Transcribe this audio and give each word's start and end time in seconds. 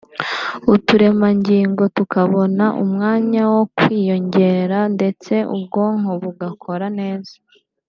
uturemangingo 0.73 1.83
tukabona 1.97 2.65
umwanya 2.83 3.41
wo 3.53 3.63
kwiyongera 3.77 4.79
ndetse 4.95 5.33
ubwonko 5.55 6.11
bugakora 6.23 6.87
neza 6.99 7.33